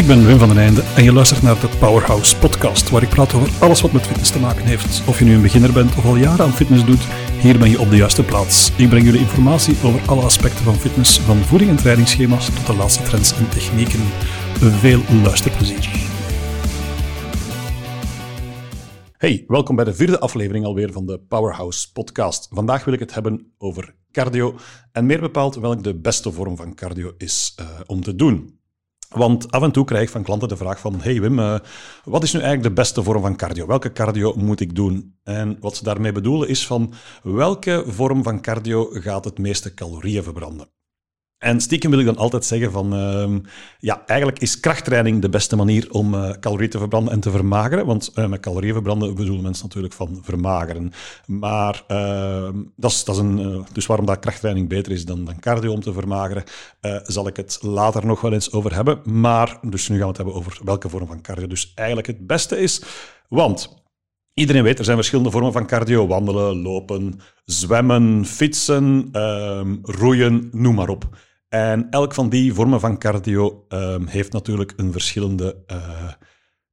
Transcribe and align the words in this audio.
Ik 0.00 0.06
ben 0.06 0.26
Wim 0.26 0.38
van 0.38 0.48
den 0.48 0.58
Einde 0.58 0.82
en 0.96 1.04
je 1.04 1.12
luistert 1.12 1.42
naar 1.42 1.60
de 1.60 1.68
Powerhouse 1.78 2.38
podcast, 2.38 2.90
waar 2.90 3.02
ik 3.02 3.08
praat 3.08 3.34
over 3.34 3.48
alles 3.58 3.80
wat 3.80 3.92
met 3.92 4.06
fitness 4.06 4.30
te 4.30 4.38
maken 4.38 4.64
heeft. 4.64 5.08
Of 5.08 5.18
je 5.18 5.24
nu 5.24 5.34
een 5.34 5.42
beginner 5.42 5.72
bent 5.72 5.96
of 5.96 6.04
al 6.04 6.16
jaren 6.16 6.44
aan 6.44 6.52
fitness 6.52 6.84
doet, 6.84 7.06
hier 7.40 7.58
ben 7.58 7.70
je 7.70 7.80
op 7.80 7.90
de 7.90 7.96
juiste 7.96 8.24
plaats. 8.24 8.72
Ik 8.76 8.88
breng 8.88 9.04
jullie 9.04 9.20
informatie 9.20 9.76
over 9.84 10.08
alle 10.08 10.22
aspecten 10.22 10.64
van 10.64 10.74
fitness, 10.74 11.20
van 11.20 11.36
voeding 11.36 11.70
en 11.70 11.76
trainingsschema's 11.76 12.46
tot 12.46 12.66
de 12.66 12.74
laatste 12.74 13.02
trends 13.02 13.32
en 13.32 13.48
technieken. 13.48 14.00
Veel 14.80 15.00
luisterplezier. 15.22 15.88
Hey, 19.16 19.44
welkom 19.46 19.76
bij 19.76 19.84
de 19.84 19.94
vierde 19.94 20.20
aflevering 20.20 20.64
alweer 20.64 20.92
van 20.92 21.06
de 21.06 21.18
Powerhouse 21.18 21.92
podcast. 21.92 22.48
Vandaag 22.50 22.84
wil 22.84 22.94
ik 22.94 23.00
het 23.00 23.14
hebben 23.14 23.52
over 23.58 23.94
cardio 24.12 24.54
en 24.92 25.06
meer 25.06 25.20
bepaald 25.20 25.54
welk 25.54 25.82
de 25.84 25.94
beste 25.94 26.32
vorm 26.32 26.56
van 26.56 26.74
cardio 26.74 27.12
is 27.18 27.54
uh, 27.60 27.66
om 27.86 28.02
te 28.02 28.14
doen. 28.14 28.59
Want 29.16 29.50
af 29.50 29.62
en 29.62 29.72
toe 29.72 29.84
krijg 29.84 30.02
ik 30.02 30.08
van 30.08 30.22
klanten 30.22 30.48
de 30.48 30.56
vraag 30.56 30.80
van 30.80 31.00
hey 31.00 31.20
Wim, 31.20 31.38
uh, 31.38 31.58
wat 32.04 32.22
is 32.22 32.32
nu 32.32 32.40
eigenlijk 32.40 32.68
de 32.68 32.80
beste 32.82 33.02
vorm 33.02 33.22
van 33.22 33.36
cardio? 33.36 33.66
Welke 33.66 33.92
cardio 33.92 34.34
moet 34.36 34.60
ik 34.60 34.74
doen? 34.74 35.18
En 35.22 35.56
wat 35.60 35.76
ze 35.76 35.84
daarmee 35.84 36.12
bedoelen 36.12 36.48
is 36.48 36.66
van 36.66 36.92
welke 37.22 37.84
vorm 37.86 38.22
van 38.22 38.40
cardio 38.40 38.88
gaat 38.90 39.24
het 39.24 39.38
meeste 39.38 39.74
calorieën 39.74 40.22
verbranden? 40.22 40.68
En 41.40 41.60
stiekem 41.60 41.90
wil 41.90 41.98
ik 41.98 42.06
dan 42.06 42.16
altijd 42.16 42.44
zeggen 42.44 42.72
van, 42.72 42.94
uh, 42.94 43.38
ja, 43.78 44.02
eigenlijk 44.06 44.38
is 44.38 44.60
krachttraining 44.60 45.22
de 45.22 45.28
beste 45.28 45.56
manier 45.56 45.90
om 45.90 46.14
uh, 46.14 46.30
calorieën 46.30 46.70
te 46.70 46.78
verbranden 46.78 47.12
en 47.12 47.20
te 47.20 47.30
vermageren. 47.30 47.86
Want 47.86 48.12
uh, 48.14 48.26
met 48.26 48.40
calorieën 48.40 48.72
verbranden 48.72 49.14
bedoelen 49.14 49.42
mensen 49.42 49.66
natuurlijk 49.66 49.94
van 49.94 50.20
vermageren. 50.22 50.92
Maar 51.26 51.84
uh, 51.88 52.48
dat 52.76 52.90
is, 52.90 53.04
dat 53.04 53.14
is 53.14 53.20
een, 53.20 53.38
eh, 53.38 53.60
dus 53.72 53.86
waarom 53.86 54.06
dat 54.06 54.18
krachttraining 54.18 54.68
beter 54.68 54.92
is 54.92 55.04
dan, 55.04 55.24
dan 55.24 55.40
cardio 55.40 55.72
om 55.72 55.80
te 55.80 55.92
vermageren, 55.92 56.44
zal 57.02 57.26
ik 57.26 57.36
het 57.36 57.58
later 57.60 58.06
nog 58.06 58.20
wel 58.20 58.32
eens 58.32 58.52
over 58.52 58.74
hebben. 58.74 59.00
Maar, 59.04 59.58
dus 59.62 59.88
nu 59.88 59.94
gaan 59.94 60.04
we 60.04 60.08
het 60.08 60.16
hebben 60.16 60.34
over 60.34 60.58
welke 60.64 60.88
vorm 60.88 61.06
van 61.06 61.22
cardio 61.22 61.46
dus 61.46 61.72
eigenlijk 61.74 62.06
het 62.06 62.26
beste 62.26 62.58
is. 62.58 62.82
Want 63.28 63.78
Iedereen 64.34 64.62
weet, 64.62 64.78
er 64.78 64.84
zijn 64.84 64.96
verschillende 64.96 65.30
vormen 65.30 65.52
van 65.52 65.66
cardio. 65.66 66.06
Wandelen, 66.06 66.62
lopen, 66.62 67.20
zwemmen, 67.44 68.24
fietsen, 68.24 69.08
ehm, 69.12 69.76
roeien, 69.82 70.48
noem 70.52 70.74
maar 70.74 70.88
op. 70.88 71.08
En 71.50 71.86
elk 71.90 72.14
van 72.14 72.28
die 72.28 72.54
vormen 72.54 72.80
van 72.80 72.98
cardio 72.98 73.64
um, 73.68 74.06
heeft 74.06 74.32
natuurlijk 74.32 74.72
een 74.76 74.92
verschillende 74.92 75.56
uh, 75.72 75.78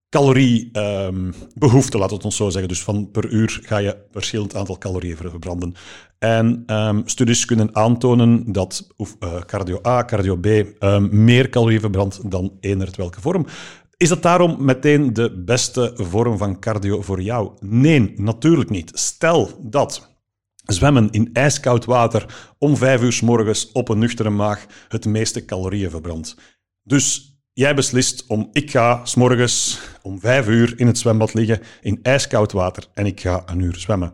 caloriebehoefte, 0.09 1.93
um, 1.93 1.99
laat 1.99 2.11
het 2.11 2.25
ons 2.25 2.35
zo 2.35 2.49
zeggen. 2.49 2.69
Dus 2.69 2.83
van 2.83 3.11
per 3.11 3.29
uur 3.29 3.59
ga 3.63 3.77
je 3.77 3.93
een 3.93 4.01
verschillend 4.11 4.55
aantal 4.55 4.77
calorieën 4.77 5.17
verbranden. 5.17 5.73
En 6.19 6.63
um, 6.67 7.01
studies 7.05 7.45
kunnen 7.45 7.75
aantonen 7.75 8.51
dat 8.51 8.87
uh, 8.97 9.39
cardio 9.39 9.79
A, 9.87 10.05
cardio 10.05 10.37
B 10.37 10.47
meer 11.11 11.49
calorieën 11.49 11.81
verbrandt 11.81 12.31
dan 12.31 12.57
eender 12.59 12.89
welke 12.95 13.21
vorm. 13.21 13.45
Is 13.97 14.09
dat 14.09 14.21
daarom 14.21 14.65
meteen 14.65 15.13
de 15.13 15.43
beste 15.45 15.91
vorm 15.95 16.37
van 16.37 16.59
cardio 16.59 17.01
voor 17.01 17.21
jou? 17.21 17.51
Nee, 17.59 18.13
natuurlijk 18.15 18.69
niet. 18.69 18.91
Stel 18.93 19.49
dat 19.61 20.16
zwemmen 20.67 21.09
in 21.09 21.29
ijskoud 21.33 21.85
water 21.85 22.53
om 22.57 22.77
vijf 22.77 23.01
uur 23.01 23.13
s 23.13 23.21
morgens 23.21 23.71
op 23.71 23.89
een 23.89 23.99
nuchtere 23.99 24.29
maag 24.29 24.65
het 24.87 25.05
meeste 25.05 25.45
calorieën 25.45 25.89
verbrandt. 25.89 26.35
Dus 26.83 27.37
jij 27.53 27.75
beslist 27.75 28.25
om, 28.27 28.49
ik 28.51 28.71
ga 28.71 29.05
s 29.05 29.15
morgens 29.15 29.79
om 30.01 30.19
vijf 30.19 30.47
uur 30.47 30.73
in 30.79 30.87
het 30.87 30.97
zwembad 30.97 31.33
liggen 31.33 31.61
in 31.81 31.99
ijskoud 32.01 32.51
water 32.51 32.87
en 32.93 33.05
ik 33.05 33.21
ga 33.21 33.43
een 33.45 33.59
uur 33.59 33.75
zwemmen. 33.75 34.13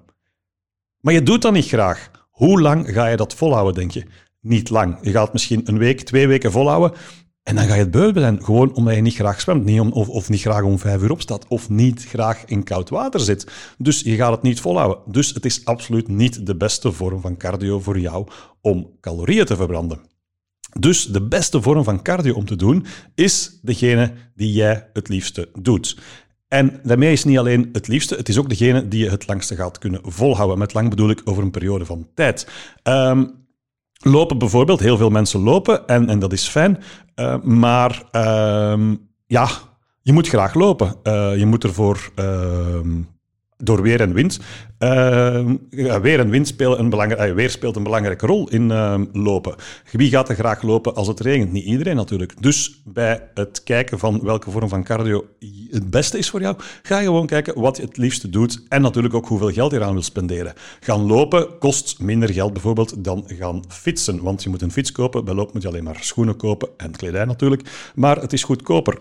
Maar 1.00 1.14
je 1.14 1.24
doet 1.24 1.42
dat 1.42 1.54
niet 1.54 1.68
graag. 1.68 2.12
Hoe 2.30 2.62
lang 2.62 2.94
ga 2.94 3.08
je 3.08 3.18
dat 3.18 3.34
volhouden, 3.34 3.74
denk 3.74 3.92
je? 3.92 4.06
Niet 4.40 4.70
lang. 4.70 4.98
Je 5.02 5.12
gaat 5.12 5.34
misschien 5.34 5.62
een 5.66 5.78
week, 5.78 6.02
twee 6.02 6.28
weken 6.28 6.52
volhouden, 6.52 6.98
en 7.44 7.56
dan 7.56 7.68
ga 7.68 7.74
je 7.74 7.80
het 7.80 7.92
beu 7.92 8.12
zijn, 8.14 8.44
gewoon 8.44 8.76
omdat 8.76 8.96
je 8.96 9.02
niet 9.02 9.16
graag 9.16 9.42
zwemt, 9.42 9.66
niet 9.66 9.80
om, 9.80 9.92
of, 9.92 10.10
of 10.10 10.30
niet 10.30 10.42
graag 10.42 10.64
om 10.64 10.80
vijf 10.80 11.02
uur 11.02 11.12
opstaat, 11.12 11.48
of 11.48 11.70
niet 11.70 12.06
graag 12.06 12.46
in 12.46 12.64
koud 12.64 12.90
water 12.90 13.20
zit. 13.20 13.52
Dus 13.78 14.00
je 14.00 14.16
gaat 14.16 14.32
het 14.32 14.42
niet 14.42 14.60
volhouden. 14.60 14.98
Dus 15.06 15.34
het 15.34 15.46
is 15.46 15.66
absoluut 15.66 16.08
niet 16.08 16.46
de 16.46 16.56
beste 16.56 16.92
vorm 16.92 17.22
van 17.22 17.38
cardio 17.38 17.80
voor 17.80 18.00
jou 18.00 18.28
om 18.62 18.90
calorieën 19.02 19.46
te 19.46 19.56
verbranden. 19.56 20.00
Dus 20.80 21.06
de 21.06 21.22
beste 21.22 21.62
vorm 21.62 21.84
van 21.84 22.02
cardio 22.02 22.34
om 22.34 22.46
te 22.46 22.56
doen 22.56 22.86
is 23.16 23.60
degene 23.62 24.14
die 24.36 24.54
jij 24.54 24.90
het 24.94 25.10
liefste 25.10 25.50
doet. 25.62 25.98
En 26.48 26.80
daarmee 26.84 27.12
is 27.12 27.24
niet 27.24 27.38
alleen 27.38 27.70
het 27.72 27.88
liefste, 27.88 28.16
het 28.16 28.30
is 28.30 28.38
ook 28.38 28.50
degene 28.50 28.88
die 28.88 29.04
je 29.04 29.10
het 29.10 29.28
langste 29.28 29.56
gaat 29.56 29.78
kunnen 29.78 30.02
volhouden. 30.04 30.58
Met 30.58 30.74
lang 30.74 30.90
bedoel 30.90 31.10
ik 31.10 31.22
over 31.26 31.44
een 31.44 31.52
periode 31.52 31.86
van 31.86 32.08
tijd. 32.14 32.48
Um, 32.84 33.43
Lopen 34.00 34.38
bijvoorbeeld, 34.38 34.80
heel 34.80 34.98
veel 34.98 35.10
mensen 35.10 35.40
lopen 35.40 35.88
en, 35.88 36.10
en 36.10 36.20
dat 36.20 36.34
is 36.34 36.48
fijn. 36.48 36.84
Uh, 37.16 37.36
maar 37.42 38.04
uh, 38.12 38.92
ja, 39.28 39.48
je 40.02 40.14
moet 40.14 40.28
graag 40.28 40.54
lopen. 40.54 40.96
Uh, 41.04 41.38
je 41.38 41.46
moet 41.46 41.64
ervoor 41.64 42.12
ehm, 42.16 43.02
door 43.58 43.82
weer 43.82 44.02
en 44.02 44.14
wind. 44.14 44.40
Uh, 44.80 45.52
weer 46.02 46.20
en 46.20 46.30
wind 46.30 46.48
spelen 46.48 46.80
een 46.80 47.12
uh, 47.12 47.34
weer 47.34 47.50
speelt 47.50 47.76
een 47.76 47.84
belangrijke 47.84 48.26
rol 48.26 48.50
in 48.50 48.70
uh, 48.70 49.02
lopen. 49.14 49.56
Wie 49.92 50.10
gaat 50.10 50.30
er 50.30 50.36
graag 50.36 50.62
lopen 50.62 50.96
als 50.96 51.08
het 51.08 51.20
regent? 51.20 51.52
Niet 51.52 51.66
iedereen 51.66 51.96
natuurlijk. 51.96 52.42
Dus 52.42 52.82
bij 52.86 53.30
het 53.34 53.64
kijken 53.64 54.00
van 54.00 54.20
welke 54.24 54.52
vorm 54.52 54.70
van 54.70 54.84
cardio 54.84 55.26
het 55.70 55.90
beste 55.90 56.18
is 56.18 56.30
voor 56.30 56.42
jou, 56.42 56.56
ga 56.84 57.02
gewoon 57.02 57.28
kijken 57.28 57.62
wat 57.62 57.78
je 57.78 57.84
het 57.84 57.98
liefste 57.98 58.30
doet 58.30 58.64
en 58.70 58.82
natuurlijk 58.82 59.14
ook 59.14 59.28
hoeveel 59.28 59.52
geld 59.52 59.72
je 59.72 59.78
eraan 59.78 59.94
wil 59.94 60.02
spenderen. 60.02 60.54
Gaan 60.80 61.02
lopen 61.02 61.58
kost 61.60 62.00
minder 62.00 62.34
geld 62.34 62.54
bijvoorbeeld 62.54 63.04
dan 63.04 63.24
gaan 63.28 63.64
fietsen, 63.68 64.24
want 64.24 64.44
je 64.44 64.50
moet 64.50 64.62
een 64.62 64.72
fiets 64.72 64.92
kopen. 64.92 65.26
Bij 65.26 65.34
lopen 65.34 65.52
moet 65.54 65.62
je 65.62 65.68
alleen 65.68 65.84
maar 65.84 65.98
schoenen 66.00 66.36
kopen 66.36 66.70
en 66.78 66.92
kledij 66.92 67.26
natuurlijk, 67.26 67.92
maar 67.96 68.22
het 68.22 68.34
is 68.34 68.44
goedkoper. 68.44 68.98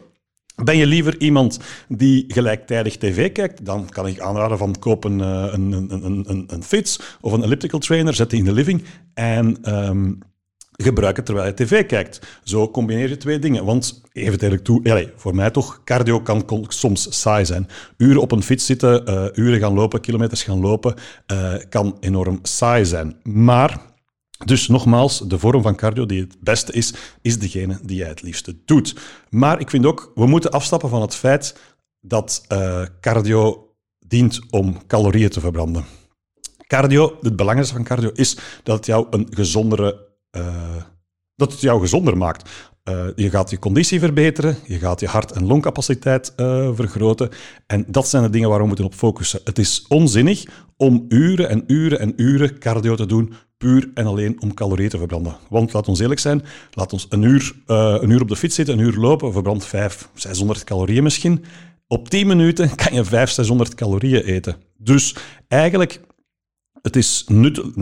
Ben 0.64 0.76
je 0.76 0.86
liever 0.86 1.20
iemand 1.20 1.58
die 1.88 2.24
gelijktijdig 2.28 2.96
tv 2.96 3.32
kijkt, 3.32 3.64
dan 3.64 3.88
kan 3.88 4.06
ik 4.06 4.20
aanraden 4.20 4.58
van 4.58 4.78
koop 4.78 5.04
een, 5.04 5.18
een, 5.18 5.72
een, 5.72 6.24
een, 6.28 6.44
een 6.46 6.62
fiets 6.62 7.00
of 7.20 7.32
een 7.32 7.42
elliptical 7.42 7.80
trainer, 7.80 8.14
zet 8.14 8.30
die 8.30 8.38
in 8.38 8.44
de 8.44 8.52
living 8.52 8.84
en 9.14 9.74
um, 9.88 10.18
gebruik 10.82 11.16
het 11.16 11.26
terwijl 11.26 11.46
je 11.46 11.54
tv 11.54 11.86
kijkt. 11.86 12.20
Zo 12.44 12.70
combineer 12.70 13.08
je 13.08 13.16
twee 13.16 13.38
dingen. 13.38 13.64
Want, 13.64 14.02
even 14.12 14.40
eerlijk 14.40 14.64
toe, 14.64 14.90
allez, 14.90 15.08
voor 15.16 15.34
mij 15.34 15.50
toch, 15.50 15.80
cardio 15.84 16.20
kan 16.20 16.44
soms 16.68 17.20
saai 17.20 17.44
zijn. 17.44 17.68
Uren 17.96 18.20
op 18.20 18.32
een 18.32 18.42
fiets 18.42 18.66
zitten, 18.66 19.10
uh, 19.10 19.24
uren 19.44 19.60
gaan 19.60 19.74
lopen, 19.74 20.00
kilometers 20.00 20.42
gaan 20.42 20.60
lopen, 20.60 20.94
uh, 21.32 21.54
kan 21.68 21.96
enorm 22.00 22.38
saai 22.42 22.84
zijn. 22.84 23.16
Maar 23.22 23.80
dus 24.44 24.68
nogmaals, 24.68 25.18
de 25.18 25.38
vorm 25.38 25.62
van 25.62 25.76
cardio 25.76 26.06
die 26.06 26.20
het 26.20 26.36
beste 26.40 26.72
is, 26.72 26.94
is 27.22 27.38
degene 27.38 27.78
die 27.82 27.96
jij 27.96 28.08
het 28.08 28.22
liefste 28.22 28.56
doet. 28.64 28.94
Maar 29.30 29.60
ik 29.60 29.70
vind 29.70 29.86
ook, 29.86 30.12
we 30.14 30.26
moeten 30.26 30.50
afstappen 30.50 30.88
van 30.88 31.00
het 31.00 31.14
feit 31.14 31.56
dat 32.00 32.44
uh, 32.48 32.82
cardio 33.00 33.74
dient 34.06 34.40
om 34.50 34.86
calorieën 34.86 35.28
te 35.28 35.40
verbranden. 35.40 35.84
Cardio, 36.66 37.16
het 37.20 37.36
belangrijkste 37.36 37.76
van 37.76 37.84
cardio 37.84 38.10
is 38.14 38.38
dat 38.62 38.76
het 38.76 38.86
jou 38.86 39.06
een 39.10 39.26
gezondere, 39.30 40.08
uh, 40.36 40.76
dat 41.36 41.52
het 41.52 41.60
jou 41.60 41.80
gezonder 41.80 42.16
maakt. 42.16 42.50
Uh, 42.88 43.06
je 43.16 43.30
gaat 43.30 43.50
je 43.50 43.58
conditie 43.58 44.00
verbeteren, 44.00 44.56
je 44.66 44.78
gaat 44.78 45.00
je 45.00 45.06
hart- 45.06 45.32
en 45.32 45.46
longcapaciteit 45.46 46.32
uh, 46.36 46.70
vergroten. 46.74 47.28
En 47.66 47.84
dat 47.88 48.08
zijn 48.08 48.22
de 48.22 48.30
dingen 48.30 48.48
waar 48.48 48.60
we 48.60 48.66
moeten 48.66 48.84
op 48.84 48.94
focussen. 48.94 49.40
Het 49.44 49.58
is 49.58 49.84
onzinnig 49.88 50.44
om 50.76 51.04
uren 51.08 51.48
en 51.48 51.64
uren 51.66 51.98
en 51.98 52.12
uren 52.16 52.58
cardio 52.58 52.94
te 52.94 53.06
doen 53.06 53.32
puur 53.62 53.90
en 53.94 54.06
alleen 54.06 54.42
om 54.42 54.54
calorieën 54.54 54.88
te 54.88 54.98
verbranden. 54.98 55.36
Want 55.48 55.72
laat 55.72 55.88
ons 55.88 56.00
eerlijk 56.00 56.20
zijn, 56.20 56.42
laat 56.70 56.92
ons 56.92 57.06
een 57.08 57.22
uur, 57.22 57.52
uh, 57.66 57.96
een 58.00 58.10
uur 58.10 58.20
op 58.20 58.28
de 58.28 58.36
fiets 58.36 58.54
zitten, 58.54 58.78
een 58.78 58.84
uur 58.84 58.96
lopen, 58.96 59.32
verbrandt 59.32 59.64
500, 59.64 60.22
600 60.22 60.64
calorieën 60.64 61.02
misschien. 61.02 61.44
Op 61.86 62.08
10 62.08 62.26
minuten 62.26 62.74
kan 62.74 62.94
je 62.94 63.04
500, 63.04 63.34
600 63.34 63.74
calorieën 63.74 64.22
eten. 64.22 64.56
Dus 64.76 65.16
eigenlijk, 65.48 66.00
het 66.82 66.96
is 66.96 67.26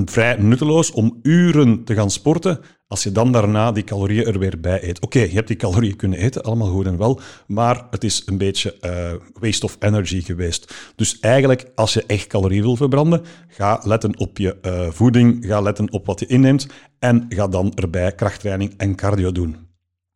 vrij 0.04 0.36
nutteloos 0.36 0.90
om 0.90 1.18
uren 1.22 1.84
te 1.84 1.94
gaan 1.94 2.10
sporten 2.10 2.60
als 2.86 3.02
je 3.02 3.12
dan 3.12 3.32
daarna 3.32 3.72
die 3.72 3.84
calorieën 3.84 4.26
er 4.26 4.38
weer 4.38 4.60
bij 4.60 4.88
eet. 4.88 5.00
Oké, 5.00 5.18
je 5.18 5.34
hebt 5.34 5.48
die 5.48 5.56
calorieën 5.56 5.96
kunnen 5.96 6.18
eten, 6.18 6.42
allemaal 6.42 6.70
goed 6.70 6.86
en 6.86 6.98
wel, 6.98 7.20
maar 7.46 7.86
het 7.90 8.04
is 8.04 8.22
een 8.26 8.38
beetje 8.38 8.76
uh, 8.80 9.12
waste 9.32 9.64
of 9.64 9.76
energy 9.78 10.20
geweest. 10.22 10.74
Dus 10.96 11.20
eigenlijk, 11.20 11.70
als 11.74 11.94
je 11.94 12.04
echt 12.06 12.26
calorieën 12.26 12.62
wil 12.62 12.76
verbranden, 12.76 13.22
ga 13.48 13.80
letten 13.84 14.18
op 14.18 14.38
je 14.38 14.56
uh, 14.62 14.90
voeding, 14.90 15.46
ga 15.46 15.60
letten 15.60 15.92
op 15.92 16.06
wat 16.06 16.20
je 16.20 16.26
inneemt 16.26 16.66
en 16.98 17.26
ga 17.28 17.48
dan 17.48 17.74
erbij 17.74 18.12
krachttraining 18.12 18.74
en 18.76 18.94
cardio 18.94 19.32
doen. 19.32 19.69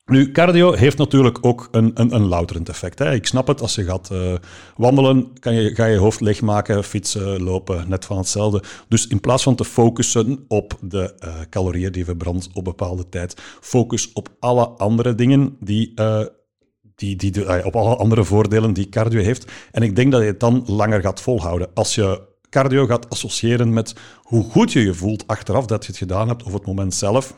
Nu, 0.07 0.33
cardio 0.33 0.73
heeft 0.73 0.99
natuurlijk 0.99 1.39
ook 1.41 1.69
een, 1.71 1.91
een, 1.95 2.15
een 2.15 2.27
louterend 2.27 2.69
effect. 2.69 2.99
Hè. 2.99 3.13
Ik 3.13 3.27
snap 3.27 3.47
het, 3.47 3.61
als 3.61 3.75
je 3.75 3.85
gaat 3.85 4.11
uh, 4.13 4.35
wandelen, 4.77 5.39
kan 5.39 5.55
je, 5.55 5.75
ga 5.75 5.85
je 5.85 5.97
hoofd 5.97 6.21
leegmaken, 6.21 6.85
fietsen, 6.85 7.43
lopen, 7.43 7.89
net 7.89 8.05
van 8.05 8.17
hetzelfde. 8.17 8.63
Dus 8.89 9.07
in 9.07 9.21
plaats 9.21 9.43
van 9.43 9.55
te 9.55 9.65
focussen 9.65 10.45
op 10.49 10.79
de 10.81 11.15
uh, 11.25 11.35
calorieën 11.51 11.93
die 11.93 12.05
verbrandt 12.05 12.49
op 12.53 12.65
bepaalde 12.65 13.09
tijd, 13.09 13.35
focus 13.61 14.13
op 14.13 14.29
alle 14.41 14.67
andere 14.67 15.15
dingen 15.15 15.57
die... 15.61 15.93
Uh, 15.95 16.21
die, 16.97 17.17
die, 17.17 17.31
die, 17.31 17.65
op 17.65 17.77
alle 17.77 17.97
andere 17.97 18.25
voordelen 18.25 18.73
die 18.73 18.89
cardio 18.89 19.23
heeft. 19.23 19.53
En 19.71 19.83
ik 19.83 19.97
denk 19.97 20.13
dat 20.13 20.21
je 20.21 20.27
het 20.27 20.41
dan 20.41 20.63
langer 20.67 21.01
gaat 21.01 21.21
volhouden. 21.21 21.69
Als 21.75 21.95
je 21.95 22.21
cardio 22.51 22.87
gaat 22.87 23.11
associëren 23.11 23.73
met 23.73 23.95
hoe 24.23 24.45
goed 24.45 24.73
je 24.73 24.81
je 24.81 24.95
voelt 24.95 25.27
achteraf 25.27 25.67
dat 25.67 25.83
je 25.85 25.89
het 25.89 25.99
gedaan 25.99 26.29
hebt, 26.29 26.43
of 26.43 26.53
het 26.53 26.67
moment 26.67 26.95
zelf, 26.95 27.35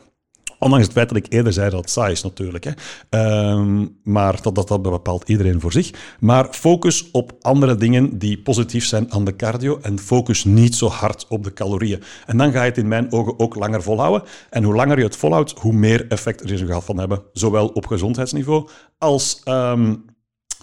Ondanks 0.59 0.85
het 0.85 0.93
feit 0.93 1.09
dat 1.09 1.17
ik 1.17 1.25
eerder 1.29 1.53
zei 1.53 1.69
dat 1.69 1.79
het 1.79 1.89
saai 1.89 2.11
is 2.11 2.23
natuurlijk. 2.23 2.63
Hè. 2.63 2.71
Ehm, 3.09 3.85
maar 4.03 4.41
dat, 4.41 4.55
dat, 4.55 4.67
dat 4.67 4.81
bepaalt 4.81 5.29
iedereen 5.29 5.61
voor 5.61 5.71
zich. 5.71 6.15
Maar 6.19 6.47
focus 6.51 7.11
op 7.11 7.33
andere 7.41 7.75
dingen 7.75 8.17
die 8.17 8.41
positief 8.41 8.85
zijn 8.85 9.11
aan 9.11 9.25
de 9.25 9.35
cardio 9.35 9.79
en 9.81 9.99
focus 9.99 10.43
niet 10.43 10.75
zo 10.75 10.87
hard 10.87 11.25
op 11.29 11.43
de 11.43 11.53
calorieën. 11.53 12.03
En 12.25 12.37
dan 12.37 12.51
ga 12.51 12.63
je 12.63 12.69
het 12.69 12.77
in 12.77 12.87
mijn 12.87 13.11
ogen 13.11 13.39
ook 13.39 13.55
langer 13.55 13.83
volhouden. 13.83 14.23
En 14.49 14.63
hoe 14.63 14.75
langer 14.75 14.97
je 14.97 15.03
het 15.03 15.15
volhoudt, 15.15 15.53
hoe 15.59 15.73
meer 15.73 16.07
effect 16.07 16.49
er 16.49 16.57
gaat 16.57 16.83
van 16.83 16.99
hebben. 16.99 17.21
Zowel 17.33 17.67
op 17.67 17.85
gezondheidsniveau 17.85 18.69
als 18.97 19.41
ehm, 19.43 19.95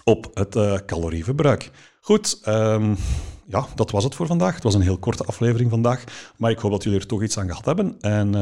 op 0.03 0.31
het 0.33 0.55
uh, 0.55 0.77
calorieverbruik. 0.85 1.71
Goed, 2.01 2.41
um, 2.47 2.95
ja, 3.47 3.65
dat 3.75 3.91
was 3.91 4.03
het 4.03 4.15
voor 4.15 4.27
vandaag. 4.27 4.53
Het 4.53 4.63
was 4.63 4.73
een 4.73 4.81
heel 4.81 4.97
korte 4.97 5.23
aflevering 5.23 5.69
vandaag, 5.69 6.03
maar 6.37 6.51
ik 6.51 6.59
hoop 6.59 6.71
dat 6.71 6.83
jullie 6.83 6.99
er 6.99 7.07
toch 7.07 7.23
iets 7.23 7.37
aan 7.37 7.47
gehad 7.47 7.65
hebben. 7.65 7.95
En 7.99 8.35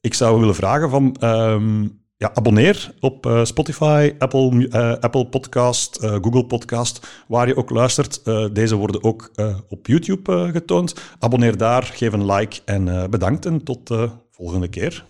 ik 0.00 0.14
zou 0.14 0.40
willen 0.40 0.54
vragen 0.54 0.90
van... 0.90 1.16
Um, 1.20 2.06
ja, 2.16 2.30
abonneer 2.34 2.94
op 3.00 3.26
uh, 3.26 3.44
Spotify, 3.44 4.14
Apple, 4.18 4.50
uh, 4.52 4.92
Apple 5.00 5.26
Podcast, 5.26 6.02
uh, 6.02 6.10
Google 6.10 6.46
Podcast, 6.46 7.24
waar 7.28 7.46
je 7.46 7.56
ook 7.56 7.70
luistert. 7.70 8.24
deze 8.54 8.76
worden 8.76 9.04
ook 9.04 9.30
op 9.68 9.86
YouTube 9.86 10.50
getoond. 10.52 10.94
Abonneer 11.18 11.56
daar, 11.56 11.82
geef 11.82 12.12
een 12.12 12.32
like 12.32 12.60
en 12.64 13.10
bedankt 13.10 13.46
en 13.46 13.64
tot 13.64 13.86
de 13.86 14.10
volgende 14.30 14.68
keer. 14.68 15.04